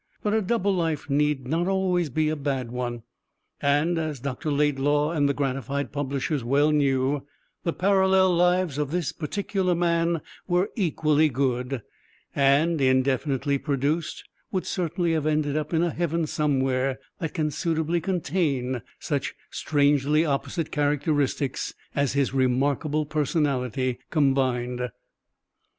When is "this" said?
8.89-9.11